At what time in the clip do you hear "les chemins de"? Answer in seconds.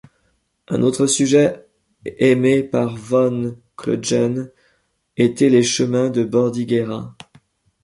5.49-6.23